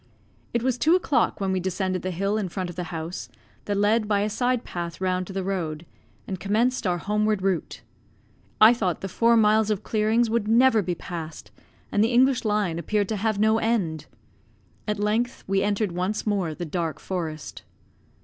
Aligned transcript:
It 0.51 0.63
was 0.63 0.79
two 0.79 0.95
o'clock 0.95 1.39
when 1.39 1.51
we 1.51 1.59
descended 1.59 2.01
the 2.01 2.09
hill 2.09 2.35
in 2.35 2.49
front 2.49 2.71
of 2.71 2.75
the 2.75 2.85
house, 2.85 3.29
that 3.65 3.77
led 3.77 4.07
by 4.07 4.21
a 4.21 4.31
side 4.31 4.63
path 4.63 4.99
round 4.99 5.27
to 5.27 5.33
the 5.33 5.43
road, 5.43 5.85
and 6.27 6.39
commenced 6.39 6.87
our 6.87 6.97
homeward 6.97 7.43
route. 7.43 7.81
I 8.59 8.73
thought 8.73 9.01
the 9.01 9.07
four 9.07 9.37
miles 9.37 9.69
of 9.69 9.83
clearings 9.83 10.27
would 10.27 10.47
never 10.47 10.81
be 10.81 10.95
passed; 10.95 11.51
and 11.91 12.03
the 12.03 12.11
English 12.13 12.43
Line 12.43 12.79
appeared 12.79 13.09
to 13.09 13.15
have 13.17 13.37
no 13.37 13.59
end. 13.59 14.07
At 14.87 14.97
length 14.97 15.43
we 15.45 15.61
entered 15.61 15.91
once 15.91 16.25
more 16.25 16.55
the 16.55 16.65
dark 16.65 16.99
forest. 16.99 17.61